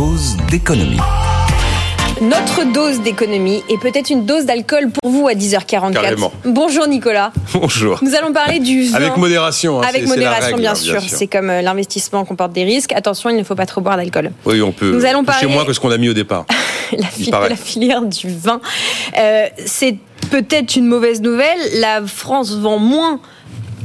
dose 0.00 0.36
d'économie. 0.50 0.98
Notre 2.20 2.70
dose 2.70 3.00
d'économie 3.00 3.62
et 3.70 3.78
peut-être 3.78 4.10
une 4.10 4.26
dose 4.26 4.44
d'alcool 4.44 4.90
pour 4.90 5.10
vous 5.10 5.26
à 5.26 5.32
10h44. 5.32 5.92
Carrément. 5.94 6.30
Bonjour 6.44 6.86
Nicolas. 6.86 7.32
Bonjour. 7.54 7.98
Nous 8.02 8.14
allons 8.14 8.30
parler 8.34 8.58
du 8.58 8.82
vin. 8.88 8.96
Avec 8.98 9.16
modération. 9.16 9.80
hein, 9.80 9.86
Avec 9.88 10.02
la 10.02 10.08
modération, 10.08 10.46
règle, 10.48 10.60
bien, 10.60 10.72
hein, 10.72 10.74
sûr. 10.74 11.00
C'est 11.08 11.26
comme 11.28 11.48
euh, 11.48 11.62
l'investissement 11.62 12.26
comporte 12.26 12.52
des 12.52 12.64
risques. 12.64 12.92
Attention, 12.92 13.30
il 13.30 13.36
ne 13.36 13.42
faut 13.42 13.54
pas 13.54 13.64
trop 13.64 13.80
boire 13.80 13.96
d'alcool. 13.96 14.32
Oui, 14.44 14.60
on 14.60 14.72
peut. 14.72 14.92
Nous 14.92 15.06
allons 15.06 15.24
parler- 15.24 15.46
moins 15.46 15.64
que 15.64 15.72
ce 15.72 15.80
qu'on 15.80 15.90
a 15.90 15.96
mis 15.96 16.10
au 16.10 16.14
départ. 16.14 16.44
la, 16.98 17.06
fil- 17.06 17.32
filière 17.56 18.02
du 18.02 18.28
vin. 18.28 18.60
Euh, 19.18 19.46
c'est 19.64 19.96
peut-être 20.30 20.76
une 20.76 20.88
mauvaise 20.88 21.22
nouvelle. 21.22 21.56
La 21.80 22.02
France 22.06 22.52
vend 22.54 22.78
moins 22.78 23.18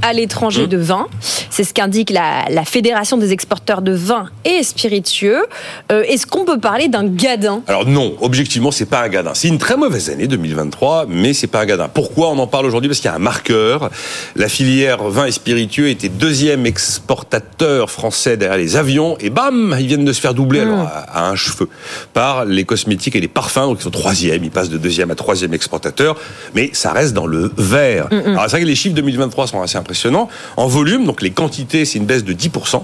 à 0.03 0.13
Mmh. 0.13 0.15
l'étranger 0.17 0.65
de 0.67 0.77
vin. 0.77 1.07
C'est 1.51 1.63
ce 1.65 1.73
qu'indique 1.73 2.09
la, 2.09 2.45
la 2.49 2.65
Fédération 2.65 3.17
des 3.17 3.33
exporteurs 3.33 3.81
de 3.81 3.91
vin 3.91 4.29
et 4.45 4.63
spiritueux. 4.63 5.45
Euh, 5.91 6.01
Est-ce 6.07 6.25
qu'on 6.25 6.45
peut 6.45 6.59
parler 6.59 6.87
d'un 6.87 7.05
gadin? 7.05 7.61
Alors 7.67 7.85
non, 7.85 8.15
objectivement, 8.21 8.71
c'est 8.71 8.85
pas 8.85 9.01
un 9.03 9.09
gadin. 9.09 9.33
C'est 9.35 9.49
une 9.49 9.57
très 9.59 9.75
mauvaise 9.77 10.09
année 10.09 10.27
2023, 10.27 11.05
mais 11.09 11.33
c'est 11.33 11.47
pas 11.47 11.59
un 11.61 11.65
gadin. 11.65 11.89
Pourquoi 11.93 12.29
on 12.29 12.39
en 12.39 12.47
parle 12.47 12.65
aujourd'hui? 12.65 12.87
Parce 12.89 12.99
qu'il 13.01 13.09
y 13.09 13.13
a 13.13 13.15
un 13.15 13.19
marqueur. 13.19 13.89
La 14.35 14.47
filière 14.47 15.03
vin 15.03 15.25
et 15.25 15.31
spiritueux 15.31 15.89
était 15.89 16.09
deuxième 16.09 16.65
exportateur 16.65 17.91
français 17.91 18.37
derrière 18.37 18.57
les 18.57 18.77
avions, 18.77 19.17
et 19.19 19.29
bam, 19.29 19.75
ils 19.79 19.87
viennent 19.87 20.05
de 20.05 20.13
se 20.13 20.21
faire 20.21 20.33
doubler 20.33 20.61
alors, 20.61 20.79
à, 20.87 21.25
à 21.25 21.29
un 21.29 21.35
cheveu 21.35 21.67
par 22.13 22.45
les 22.45 22.63
cosmétiques 22.63 23.15
et 23.17 23.19
les 23.21 23.27
parfums. 23.27 23.67
Donc 23.67 23.79
ils 23.81 23.83
sont 23.83 23.89
troisième, 23.91 24.41
ils 24.43 24.51
passent 24.51 24.69
de 24.69 24.77
deuxième 24.77 25.11
à 25.11 25.15
troisième 25.15 25.53
exportateur, 25.53 26.15
mais 26.55 26.69
ça 26.71 26.93
reste 26.93 27.13
dans 27.13 27.27
le 27.27 27.51
vert. 27.57 28.07
Alors 28.11 28.43
c'est 28.45 28.51
vrai 28.51 28.61
que 28.61 28.65
les 28.67 28.75
chiffres 28.75 28.95
2023 28.95 29.47
sont 29.47 29.61
assez 29.61 29.77
impressionnants. 29.77 30.29
En 30.55 30.67
volume, 30.67 31.05
donc 31.05 31.21
les 31.21 31.31
quantités, 31.41 31.85
c'est 31.85 31.97
une 31.97 32.05
baisse 32.05 32.23
de 32.23 32.33
10%. 32.33 32.83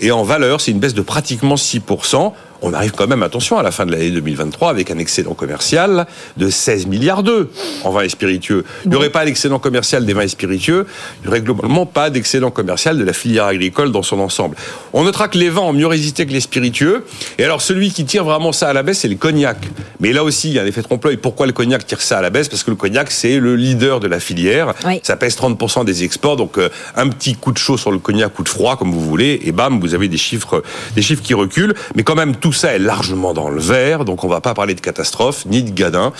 Et 0.00 0.10
en 0.10 0.24
valeur, 0.24 0.60
c'est 0.60 0.72
une 0.72 0.80
baisse 0.80 0.94
de 0.94 1.02
pratiquement 1.02 1.54
6%. 1.54 2.32
On 2.62 2.72
arrive 2.72 2.92
quand 2.92 3.06
même, 3.06 3.22
attention, 3.22 3.58
à 3.58 3.62
la 3.62 3.70
fin 3.70 3.86
de 3.86 3.92
l'année 3.92 4.10
2023 4.10 4.70
avec 4.70 4.90
un 4.90 4.98
excédent 4.98 5.34
commercial 5.34 6.06
de 6.36 6.50
16 6.50 6.86
milliards 6.86 7.22
d'euros 7.22 7.46
en 7.84 7.90
vins 7.90 8.02
et 8.02 8.08
spiritueux. 8.08 8.64
Il 8.84 8.90
n'y 8.90 8.96
aurait 8.96 9.10
pas 9.10 9.24
l'excédent 9.24 9.58
commercial 9.58 10.06
des 10.06 10.12
vins 10.12 10.22
et 10.22 10.28
spiritueux, 10.28 10.86
il 11.18 11.22
n'y 11.22 11.28
aurait 11.28 11.40
globalement 11.40 11.86
pas 11.86 12.10
d'excédent 12.10 12.50
commercial 12.50 12.96
de 12.98 13.04
la 13.04 13.12
filière 13.12 13.44
agricole 13.44 13.92
dans 13.92 14.02
son 14.02 14.20
ensemble. 14.20 14.56
On 14.92 15.04
notera 15.04 15.28
que 15.28 15.38
les 15.38 15.50
vins 15.50 15.62
ont 15.62 15.72
mieux 15.72 15.86
résisté 15.86 16.26
que 16.26 16.32
les 16.32 16.40
spiritueux. 16.40 17.04
Et 17.38 17.44
alors, 17.44 17.60
celui 17.60 17.90
qui 17.90 18.04
tire 18.04 18.24
vraiment 18.24 18.52
ça 18.52 18.68
à 18.68 18.72
la 18.72 18.82
baisse, 18.82 19.00
c'est 19.00 19.08
le 19.08 19.16
cognac. 19.16 19.58
Mais 20.00 20.12
là 20.12 20.24
aussi, 20.24 20.48
il 20.48 20.54
y 20.54 20.58
a 20.58 20.62
un 20.62 20.66
effet 20.66 20.82
trompe-l'œil. 20.82 21.16
Pourquoi 21.16 21.46
le 21.46 21.52
cognac 21.52 21.86
tire 21.86 22.00
ça 22.00 22.18
à 22.18 22.22
la 22.22 22.30
baisse? 22.30 22.48
Parce 22.48 22.62
que 22.62 22.70
le 22.70 22.76
cognac, 22.76 23.10
c'est 23.10 23.38
le 23.38 23.56
leader 23.56 24.00
de 24.00 24.08
la 24.08 24.20
filière. 24.20 24.74
Oui. 24.86 25.00
Ça 25.02 25.16
pèse 25.16 25.36
30% 25.36 25.84
des 25.84 26.04
exports, 26.04 26.36
donc 26.36 26.58
euh, 26.58 26.68
un 26.94 27.08
petit 27.08 27.34
coup 27.34 27.52
de 27.52 27.58
chaud 27.58 27.76
sur 27.76 27.90
le 27.90 27.98
cognac, 27.98 28.32
coup 28.32 28.42
de 28.42 28.48
froid, 28.48 28.76
comme 28.76 28.92
vous 28.92 29.00
voulez, 29.00 29.40
et 29.44 29.52
bam, 29.52 29.80
vous 29.80 29.94
avez 29.94 30.08
des 30.08 30.16
chiffres, 30.16 30.62
des 30.94 31.02
chiffres 31.02 31.22
qui 31.22 31.34
reculent. 31.34 31.74
Mais 31.94 32.02
quand 32.02 32.14
même, 32.14 32.36
tout 32.36 32.45
ça 32.52 32.72
est 32.72 32.78
largement 32.78 33.34
dans 33.34 33.48
le 33.48 33.60
vert, 33.60 34.04
donc 34.04 34.24
on 34.24 34.28
va 34.28 34.40
pas 34.40 34.54
parler 34.54 34.74
de 34.74 34.80
catastrophe 34.80 35.46
ni 35.46 35.62
de 35.62 35.70
gadin, 35.70 36.12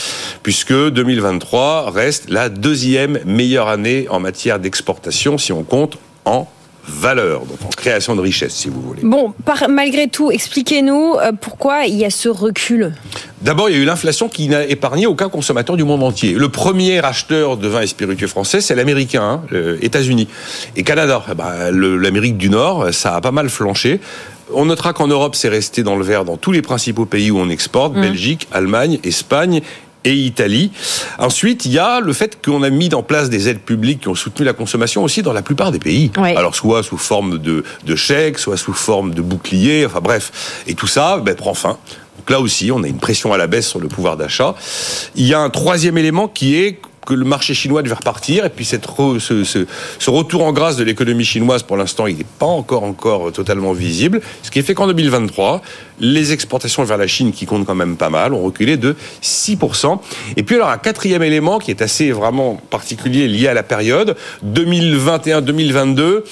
puisque 0.42 0.72
2023 0.72 1.90
reste 1.90 2.30
la 2.30 2.48
deuxième 2.48 3.18
meilleure 3.24 3.68
année 3.68 4.06
en 4.10 4.20
matière 4.20 4.58
d'exportation 4.58 5.38
si 5.38 5.52
on 5.52 5.62
compte 5.62 5.98
en 6.24 6.48
valeur, 6.88 7.40
donc 7.46 7.58
en 7.64 7.68
création 7.68 8.14
de 8.14 8.20
richesse, 8.20 8.54
si 8.54 8.68
vous 8.68 8.80
voulez. 8.80 9.00
Bon, 9.02 9.32
par- 9.44 9.68
malgré 9.68 10.08
tout, 10.08 10.30
expliquez-nous 10.30 11.14
euh, 11.20 11.32
pourquoi 11.38 11.86
il 11.86 11.94
y 11.96 12.04
a 12.04 12.10
ce 12.10 12.28
recul. 12.28 12.92
D'abord, 13.42 13.68
il 13.68 13.76
y 13.76 13.78
a 13.78 13.82
eu 13.82 13.84
l'inflation 13.84 14.28
qui 14.28 14.48
n'a 14.48 14.64
épargné 14.64 15.06
aucun 15.06 15.28
consommateur 15.28 15.76
du 15.76 15.84
monde 15.84 16.02
entier. 16.02 16.32
Le 16.32 16.48
premier 16.48 17.04
acheteur 17.04 17.56
de 17.56 17.68
vins 17.68 17.82
et 17.82 17.86
spiritueux 17.86 18.26
français, 18.28 18.60
c'est 18.60 18.74
l'américain, 18.74 19.42
hein, 19.52 19.76
États-Unis 19.82 20.28
et 20.76 20.82
Canada. 20.82 21.22
Eh 21.30 21.34
ben, 21.34 21.70
L'Amérique 21.70 22.36
du 22.36 22.48
Nord, 22.50 22.88
ça 22.92 23.14
a 23.16 23.20
pas 23.20 23.32
mal 23.32 23.48
flanché. 23.48 24.00
On 24.54 24.66
notera 24.66 24.92
qu'en 24.92 25.08
Europe, 25.08 25.34
c'est 25.34 25.48
resté 25.48 25.82
dans 25.82 25.96
le 25.96 26.04
vert 26.04 26.24
dans 26.24 26.36
tous 26.36 26.52
les 26.52 26.62
principaux 26.62 27.04
pays 27.04 27.32
où 27.32 27.38
on 27.38 27.48
exporte 27.50 27.94
Belgique, 27.94 28.46
Allemagne, 28.52 29.00
Espagne 29.02 29.60
et 30.06 30.14
Italie. 30.14 30.70
Ensuite, 31.18 31.66
il 31.66 31.72
y 31.72 31.78
a 31.78 32.00
le 32.00 32.12
fait 32.12 32.38
qu'on 32.42 32.62
a 32.62 32.70
mis 32.70 32.94
en 32.94 33.02
place 33.02 33.28
des 33.28 33.48
aides 33.48 33.60
publiques 33.60 34.02
qui 34.02 34.08
ont 34.08 34.14
soutenu 34.14 34.46
la 34.46 34.52
consommation 34.52 35.04
aussi 35.04 35.22
dans 35.22 35.32
la 35.32 35.42
plupart 35.42 35.72
des 35.72 35.80
pays. 35.80 36.10
Ouais. 36.16 36.34
Alors 36.36 36.54
soit 36.54 36.82
sous 36.82 36.96
forme 36.96 37.38
de, 37.38 37.64
de 37.84 37.96
chèques, 37.96 38.38
soit 38.38 38.56
sous 38.56 38.72
forme 38.72 39.12
de 39.12 39.20
boucliers, 39.20 39.84
enfin 39.84 40.00
bref. 40.00 40.62
Et 40.66 40.74
tout 40.74 40.86
ça 40.86 41.18
ben, 41.18 41.34
prend 41.34 41.54
fin. 41.54 41.76
Donc 42.18 42.30
là 42.30 42.40
aussi, 42.40 42.70
on 42.72 42.82
a 42.82 42.88
une 42.88 42.98
pression 42.98 43.32
à 43.32 43.36
la 43.36 43.48
baisse 43.48 43.68
sur 43.68 43.80
le 43.80 43.88
pouvoir 43.88 44.16
d'achat. 44.16 44.54
Il 45.16 45.26
y 45.26 45.34
a 45.34 45.40
un 45.40 45.50
troisième 45.50 45.98
élément 45.98 46.28
qui 46.28 46.56
est 46.56 46.80
que 47.06 47.14
le 47.14 47.24
marché 47.24 47.54
chinois 47.54 47.82
devait 47.82 47.94
repartir. 47.94 48.44
Et 48.44 48.50
puis 48.50 48.66
cette 48.66 48.86
ce 48.86 50.10
retour 50.10 50.44
en 50.44 50.52
grâce 50.52 50.76
de 50.76 50.84
l'économie 50.84 51.24
chinoise 51.24 51.62
pour 51.62 51.76
l'instant 51.76 52.06
il 52.06 52.18
n'est 52.18 52.26
pas 52.38 52.46
encore 52.46 52.82
encore 52.82 53.32
totalement 53.32 53.72
visible. 53.72 54.20
Ce 54.42 54.50
qui 54.50 54.62
fait 54.62 54.74
qu'en 54.74 54.88
2023 54.88 55.62
les 56.00 56.32
exportations 56.32 56.84
vers 56.84 56.98
la 56.98 57.06
Chine 57.06 57.32
qui 57.32 57.46
comptent 57.46 57.64
quand 57.64 57.74
même 57.74 57.96
pas 57.96 58.10
mal 58.10 58.34
ont 58.34 58.42
reculé 58.42 58.76
de 58.76 58.96
6% 59.22 59.98
et 60.36 60.42
puis 60.42 60.56
alors 60.56 60.68
un 60.68 60.76
quatrième 60.78 61.22
élément 61.22 61.58
qui 61.58 61.70
est 61.70 61.80
assez 61.80 62.10
vraiment 62.10 62.60
particulier 62.68 63.28
lié 63.28 63.48
à 63.48 63.54
la 63.54 63.62
période 63.62 64.16
2021-2022 64.44 66.22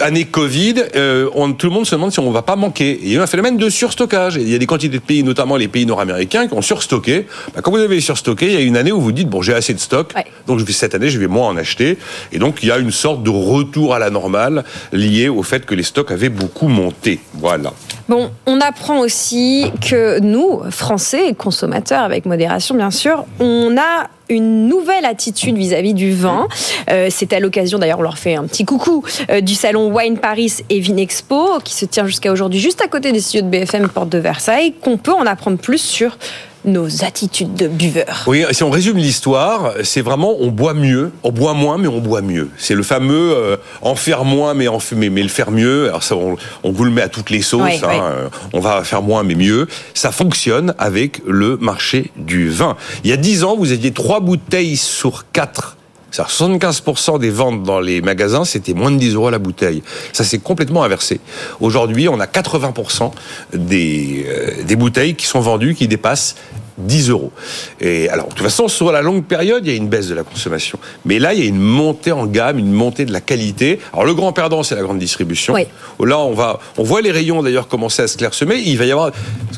année 0.00 0.24
Covid, 0.24 0.74
euh, 0.96 1.28
on, 1.34 1.52
tout 1.52 1.68
le 1.68 1.72
monde 1.72 1.86
se 1.86 1.94
demande 1.94 2.12
si 2.12 2.18
on 2.20 2.30
va 2.30 2.42
pas 2.42 2.56
manquer. 2.56 2.90
Et 2.92 3.00
il 3.02 3.08
y 3.10 3.14
a 3.16 3.18
eu 3.18 3.22
un 3.22 3.26
phénomène 3.26 3.56
de 3.56 3.68
surstockage. 3.68 4.36
Et 4.36 4.42
il 4.42 4.48
y 4.48 4.54
a 4.54 4.58
des 4.58 4.66
quantités 4.66 4.98
de 4.98 5.02
pays, 5.02 5.22
notamment 5.22 5.56
les 5.56 5.68
pays 5.68 5.86
nord-américains, 5.86 6.46
qui 6.48 6.54
ont 6.54 6.62
surstocké. 6.62 7.26
Bah, 7.54 7.60
quand 7.62 7.70
vous 7.70 7.78
avez 7.78 8.00
surstocké, 8.00 8.46
il 8.46 8.52
y 8.52 8.56
a 8.56 8.60
une 8.60 8.76
année 8.76 8.92
où 8.92 9.00
vous 9.00 9.12
dites 9.12 9.28
bon, 9.28 9.42
j'ai 9.42 9.54
assez 9.54 9.74
de 9.74 9.78
stock, 9.80 10.12
Ouais. 10.16 10.24
donc 10.46 10.60
cette 10.68 10.94
année 10.94 11.08
je 11.08 11.18
vais 11.18 11.26
moins 11.26 11.48
en 11.48 11.56
acheter. 11.56 11.98
Et 12.32 12.38
donc 12.38 12.58
il 12.62 12.68
y 12.68 12.72
a 12.72 12.78
une 12.78 12.90
sorte 12.90 13.22
de 13.22 13.30
retour 13.30 13.94
à 13.94 13.98
la 13.98 14.10
normale 14.10 14.64
lié 14.92 15.28
au 15.28 15.42
fait 15.42 15.64
que 15.66 15.74
les 15.74 15.82
stocks 15.82 16.10
avaient 16.10 16.28
beaucoup 16.28 16.68
monté. 16.68 17.20
Voilà. 17.34 17.72
Bon, 18.08 18.30
on 18.46 18.60
apprend 18.60 18.98
aussi 19.00 19.70
que 19.80 20.18
nous, 20.20 20.60
Français, 20.70 21.34
consommateurs 21.36 22.02
avec 22.02 22.26
modération 22.26 22.74
bien 22.74 22.90
sûr, 22.90 23.24
on 23.40 23.76
a 23.78 24.08
une 24.28 24.68
nouvelle 24.68 25.04
attitude 25.04 25.56
vis-à-vis 25.56 25.94
du 25.94 26.12
vin. 26.12 26.48
Euh, 26.90 27.08
C'est 27.10 27.32
à 27.32 27.40
l'occasion, 27.40 27.78
d'ailleurs, 27.78 27.98
on 27.98 28.02
leur 28.02 28.18
fait 28.18 28.34
un 28.34 28.44
petit 28.44 28.64
coucou, 28.64 29.04
euh, 29.30 29.40
du 29.40 29.54
salon 29.54 29.94
Wine 29.94 30.18
Paris 30.18 30.58
et 30.70 30.80
Vinexpo, 30.80 31.60
qui 31.64 31.74
se 31.74 31.84
tient 31.84 32.06
jusqu'à 32.06 32.32
aujourd'hui 32.32 32.60
juste 32.60 32.82
à 32.82 32.88
côté 32.88 33.12
des 33.12 33.20
studios 33.20 33.42
de 33.42 33.50
BFM 33.50 33.88
Porte 33.88 34.08
de 34.08 34.18
Versailles, 34.18 34.74
qu'on 34.80 34.96
peut 34.96 35.12
en 35.12 35.26
apprendre 35.26 35.58
plus 35.58 35.78
sur 35.78 36.16
nos 36.64 37.04
attitudes 37.04 37.54
de 37.54 37.68
buveurs. 37.68 38.24
Oui, 38.26 38.44
si 38.52 38.62
on 38.62 38.70
résume 38.70 38.96
l'histoire, 38.96 39.74
c'est 39.82 40.00
vraiment 40.00 40.34
on 40.40 40.48
boit 40.48 40.74
mieux, 40.74 41.12
on 41.22 41.30
boit 41.30 41.54
moins 41.54 41.78
mais 41.78 41.88
on 41.88 42.00
boit 42.00 42.22
mieux. 42.22 42.50
C'est 42.56 42.74
le 42.74 42.82
fameux 42.82 43.32
euh, 43.36 43.56
en 43.82 43.94
faire 43.94 44.24
moins 44.24 44.54
mais 44.54 44.68
en 44.68 44.78
f- 44.78 44.94
mais, 44.94 45.22
le 45.22 45.28
faire 45.28 45.50
mieux. 45.50 45.88
Alors 45.88 46.02
ça, 46.02 46.16
on, 46.16 46.36
on 46.62 46.72
vous 46.72 46.84
le 46.84 46.90
met 46.90 47.02
à 47.02 47.08
toutes 47.08 47.30
les 47.30 47.42
sauces. 47.42 47.82
Hein, 47.82 47.88
euh, 48.02 48.28
On 48.52 48.60
va 48.60 48.82
faire 48.84 49.02
moins 49.02 49.22
mais 49.22 49.34
mieux. 49.34 49.66
Ça 49.94 50.10
fonctionne 50.12 50.74
avec 50.78 51.20
le 51.26 51.56
marché 51.56 52.10
du 52.16 52.48
vin. 52.48 52.76
Il 53.04 53.10
y 53.10 53.12
a 53.12 53.16
10 53.16 53.44
ans, 53.44 53.56
vous 53.56 53.72
aviez 53.72 53.92
trois 53.92 54.20
bouteilles 54.20 54.76
sur 54.76 55.24
quatre. 55.32 55.76
C'est-à-dire 56.14 56.60
75% 56.60 57.18
des 57.18 57.30
ventes 57.30 57.64
dans 57.64 57.80
les 57.80 58.00
magasins, 58.00 58.44
c'était 58.44 58.72
moins 58.72 58.92
de 58.92 58.98
10 58.98 59.14
euros 59.14 59.30
la 59.30 59.40
bouteille. 59.40 59.82
Ça 60.12 60.22
s'est 60.22 60.38
complètement 60.38 60.84
inversé. 60.84 61.20
Aujourd'hui, 61.60 62.08
on 62.08 62.20
a 62.20 62.26
80% 62.26 63.10
des, 63.52 64.24
euh, 64.28 64.62
des 64.62 64.76
bouteilles 64.76 65.16
qui 65.16 65.26
sont 65.26 65.40
vendues 65.40 65.74
qui 65.74 65.88
dépassent 65.88 66.36
10 66.78 67.10
euros. 67.10 67.32
Et 67.80 68.08
alors, 68.08 68.26
de 68.28 68.34
toute 68.34 68.42
façon, 68.42 68.68
sur 68.68 68.90
la 68.90 69.02
longue 69.02 69.24
période, 69.24 69.66
il 69.66 69.72
y 69.72 69.74
a 69.74 69.76
une 69.76 69.88
baisse 69.88 70.08
de 70.08 70.14
la 70.14 70.24
consommation. 70.24 70.78
Mais 71.04 71.18
là, 71.18 71.34
il 71.34 71.40
y 71.40 71.42
a 71.42 71.46
une 71.46 71.60
montée 71.60 72.12
en 72.12 72.26
gamme, 72.26 72.58
une 72.58 72.72
montée 72.72 73.04
de 73.04 73.12
la 73.12 73.20
qualité. 73.20 73.80
Alors, 73.92 74.04
le 74.04 74.14
grand 74.14 74.32
perdant, 74.32 74.62
c'est 74.62 74.74
la 74.74 74.82
grande 74.82 74.98
distribution. 74.98 75.54
Oui. 75.54 75.66
Là, 76.04 76.18
on 76.18 76.32
va, 76.32 76.58
on 76.76 76.82
voit 76.82 77.00
les 77.00 77.12
rayons 77.12 77.42
d'ailleurs 77.42 77.68
commencer 77.68 78.02
à 78.02 78.08
se 78.08 78.16
clairsemer. 78.16 78.56
Il 78.56 78.76
va 78.78 78.84
y 78.86 78.92
avoir, 78.92 79.10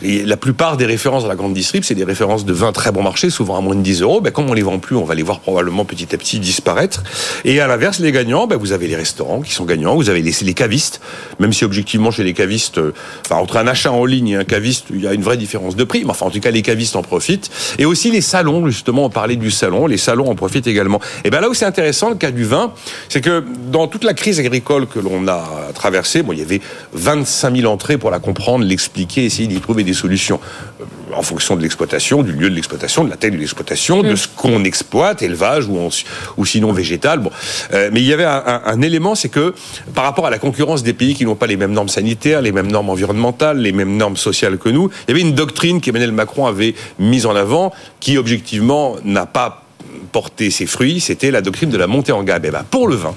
la 0.02 0.36
plupart 0.36 0.76
des 0.76 0.86
références 0.86 1.22
dans 1.22 1.28
la 1.28 1.36
grande 1.36 1.54
distrib, 1.54 1.84
c'est 1.84 1.94
des 1.94 2.04
références 2.04 2.44
de 2.44 2.52
vins 2.52 2.72
très 2.72 2.92
bon 2.92 3.02
marché, 3.02 3.30
souvent 3.30 3.56
à 3.56 3.60
moins 3.60 3.74
de 3.74 3.82
10 3.82 4.02
euros. 4.02 4.20
Ben, 4.20 4.30
comme 4.30 4.48
on 4.50 4.54
les 4.54 4.62
vend 4.62 4.78
plus, 4.78 4.96
on 4.96 5.04
va 5.04 5.14
les 5.14 5.22
voir 5.22 5.40
probablement 5.40 5.84
petit 5.84 6.14
à 6.14 6.18
petit 6.18 6.38
disparaître. 6.38 7.02
Et 7.44 7.60
à 7.60 7.66
l'inverse, 7.66 7.98
les 7.98 8.12
gagnants, 8.12 8.46
ben, 8.46 8.56
vous 8.56 8.72
avez 8.72 8.86
les 8.86 8.96
restaurants 8.96 9.40
qui 9.40 9.52
sont 9.52 9.64
gagnants, 9.64 9.94
vous 9.94 10.10
avez 10.10 10.22
les, 10.22 10.32
les 10.42 10.54
cavistes, 10.54 11.00
même 11.38 11.52
si 11.52 11.64
objectivement 11.64 12.10
chez 12.10 12.24
les 12.24 12.34
cavistes, 12.34 12.78
euh, 12.78 12.92
enfin, 13.24 13.40
entre 13.40 13.56
un 13.56 13.66
achat 13.66 13.92
en 13.92 14.04
ligne 14.04 14.28
et 14.28 14.36
un 14.36 14.44
caviste, 14.44 14.86
il 14.90 15.00
y 15.00 15.06
a 15.06 15.14
une 15.14 15.22
vraie 15.22 15.36
différence 15.36 15.76
de 15.76 15.84
prix. 15.84 16.04
Mais 16.04 16.10
enfin, 16.10 16.26
en 16.26 16.30
tout 16.30 16.40
cas, 16.40 16.50
les 16.50 16.62
cavistes 16.62 16.96
en 16.96 17.02
profitent. 17.02 17.50
Et 17.78 17.84
aussi 17.84 18.10
les 18.10 18.20
salons, 18.20 18.66
justement, 18.66 19.04
on 19.04 19.10
parlait 19.10 19.36
du 19.36 19.50
salon, 19.50 19.86
les 19.86 19.96
salons 19.96 20.30
en 20.30 20.34
profitent 20.34 20.66
également. 20.66 21.00
Et 21.24 21.30
ben 21.30 21.40
là 21.40 21.48
où 21.48 21.54
c'est 21.54 21.64
intéressant, 21.64 22.10
le 22.10 22.16
cas 22.16 22.30
du 22.30 22.44
vin, 22.44 22.72
c'est 23.08 23.20
que 23.20 23.44
dans 23.70 23.88
toute 23.88 24.04
la 24.04 24.14
crise 24.14 24.40
agricole 24.40 24.86
que 24.86 24.98
l'on 24.98 25.26
a 25.28 25.44
traversée, 25.74 26.22
bon, 26.22 26.32
il 26.32 26.38
y 26.38 26.42
avait 26.42 26.60
25 26.92 27.56
000 27.56 27.72
entrées 27.72 27.98
pour 27.98 28.10
la 28.10 28.18
comprendre, 28.18 28.64
l'expliquer, 28.64 29.24
essayer 29.24 29.48
d'y 29.48 29.60
trouver 29.60 29.84
des 29.84 29.94
solutions 29.96 30.38
euh, 30.80 30.84
en 31.14 31.22
fonction 31.22 31.56
de 31.56 31.62
l'exploitation, 31.62 32.22
du 32.22 32.32
lieu 32.32 32.48
de 32.50 32.54
l'exploitation, 32.54 33.02
de 33.04 33.10
la 33.10 33.16
taille 33.16 33.32
de 33.32 33.36
l'exploitation, 33.38 34.02
de 34.02 34.14
ce 34.14 34.28
qu'on 34.28 34.62
exploite, 34.64 35.22
élevage 35.22 35.66
ou, 35.66 35.78
en- 35.78 35.88
ou 36.36 36.46
sinon 36.46 36.72
végétal. 36.72 37.18
Bon, 37.18 37.30
Euh, 37.72 37.90
mais 37.92 38.00
il 38.00 38.06
y 38.06 38.12
avait 38.12 38.24
un, 38.24 38.42
un- 38.46 38.62
un 38.66 38.82
élément, 38.82 39.14
c'est 39.14 39.28
que 39.30 39.54
par 39.94 40.04
rapport 40.04 40.26
à 40.26 40.30
la 40.30 40.38
concurrence 40.38 40.82
des 40.84 40.92
pays 40.92 41.14
qui 41.14 41.24
n'ont 41.24 41.34
pas 41.34 41.46
les 41.48 41.56
mêmes 41.56 41.72
normes 41.72 41.88
sanitaires, 41.88 42.42
les 42.42 42.52
mêmes 42.52 42.70
normes 42.70 42.90
environnementales, 42.90 43.58
les 43.58 43.72
mêmes 43.72 43.96
normes 43.96 44.16
sociales 44.16 44.58
que 44.58 44.68
nous, 44.68 44.90
il 45.08 45.10
y 45.10 45.12
avait 45.12 45.20
une 45.28 45.34
doctrine 45.34 45.80
qu'Emmanuel 45.80 46.12
Macron 46.12 46.46
avait 46.46 46.74
mise 46.98 47.26
en 47.26 47.34
avant, 47.34 47.72
qui 48.00 48.18
objectivement 48.18 48.96
n'a 49.04 49.26
pas 49.26 49.64
porté 50.12 50.50
ses 50.50 50.66
fruits. 50.66 51.00
C'était 51.00 51.30
la 51.30 51.40
doctrine 51.40 51.70
de 51.70 51.78
la 51.78 51.86
montée 51.86 52.12
en 52.12 52.22
gamme. 52.22 52.44
Et 52.44 52.50
ben 52.50 52.64
pour 52.70 52.88
le 52.88 52.96
vin 52.96 53.14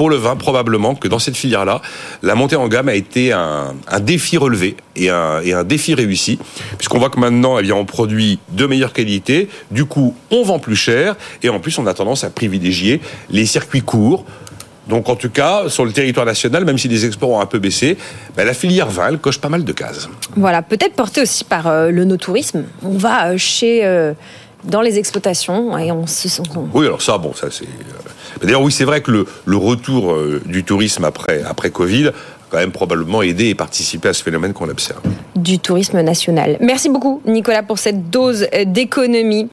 pour 0.00 0.08
le 0.08 0.16
vin, 0.16 0.34
probablement 0.34 0.94
que 0.94 1.08
dans 1.08 1.18
cette 1.18 1.36
filière-là, 1.36 1.82
la 2.22 2.34
montée 2.34 2.56
en 2.56 2.68
gamme 2.68 2.88
a 2.88 2.94
été 2.94 3.32
un, 3.32 3.74
défi 4.00 4.38
relevé 4.38 4.78
et 4.96 5.10
un, 5.10 5.42
et 5.42 5.52
un 5.52 5.62
défi 5.62 5.92
réussi, 5.92 6.38
puisqu'on 6.78 6.98
voit 6.98 7.10
que 7.10 7.20
maintenant, 7.20 7.58
eh 7.58 7.62
bien, 7.62 7.74
on 7.74 7.84
produit 7.84 8.38
de 8.48 8.64
meilleure 8.64 8.94
qualité, 8.94 9.50
du 9.70 9.84
coup, 9.84 10.16
on 10.30 10.42
vend 10.42 10.58
plus 10.58 10.74
cher, 10.74 11.16
et 11.42 11.50
en 11.50 11.60
plus, 11.60 11.76
on 11.76 11.86
a 11.86 11.92
tendance 11.92 12.24
à 12.24 12.30
privilégier 12.30 13.02
les 13.28 13.44
circuits 13.44 13.82
courts, 13.82 14.24
donc 14.88 15.10
en 15.10 15.16
tout 15.16 15.28
cas, 15.28 15.68
sur 15.68 15.84
le 15.84 15.92
territoire 15.92 16.24
national, 16.24 16.64
même 16.64 16.78
si 16.78 16.88
les 16.88 17.04
exports 17.04 17.28
ont 17.28 17.40
un 17.40 17.44
peu 17.44 17.58
baissé, 17.58 17.98
ben, 18.38 18.46
la 18.46 18.54
filière 18.54 18.88
vin, 18.88 19.08
elle 19.08 19.18
coche 19.18 19.38
pas 19.38 19.50
mal 19.50 19.64
de 19.64 19.72
cases. 19.72 20.08
Voilà, 20.34 20.62
peut-être 20.62 20.94
porté 20.94 21.20
aussi 21.20 21.44
par 21.44 21.66
euh, 21.66 21.90
le 21.90 22.06
no-tourisme. 22.06 22.64
On 22.82 22.96
va 22.96 23.32
euh, 23.32 23.36
chez... 23.36 23.84
Euh, 23.84 24.14
dans 24.64 24.82
les 24.82 24.98
exploitations 24.98 25.78
et 25.78 25.90
on 25.92 26.06
se 26.06 26.28
sent... 26.28 26.42
Oui, 26.74 26.86
alors 26.86 27.02
ça, 27.02 27.18
bon, 27.18 27.32
ça 27.34 27.48
c'est... 27.50 27.68
D'ailleurs, 28.42 28.62
oui, 28.62 28.72
c'est 28.72 28.84
vrai 28.84 29.00
que 29.00 29.10
le, 29.44 29.56
retour 29.56 30.16
du 30.44 30.64
tourisme 30.64 31.04
après, 31.04 31.42
après 31.42 31.70
Covid 31.70 32.08
a 32.08 32.12
quand 32.50 32.58
même 32.58 32.72
probablement 32.72 33.22
aidé 33.22 33.46
et 33.46 33.54
participé 33.54 34.08
à 34.08 34.12
ce 34.12 34.22
phénomène 34.22 34.52
qu'on 34.52 34.68
observe. 34.68 35.00
Du 35.36 35.58
tourisme 35.58 36.00
national. 36.00 36.56
Merci 36.60 36.88
beaucoup, 36.88 37.22
Nicolas, 37.24 37.62
pour 37.62 37.78
cette 37.78 38.10
dose 38.10 38.46
d'économie. 38.66 39.48